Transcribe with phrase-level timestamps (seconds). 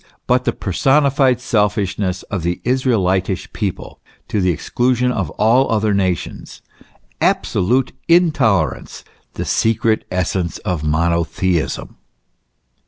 [0.25, 5.71] 113 nothing but the personified selfishness of the Israelitish people, to the exclusion of all
[5.71, 6.63] other nations,
[7.21, 9.03] absolute intolerance,
[9.33, 11.97] the secret essence of monotheism.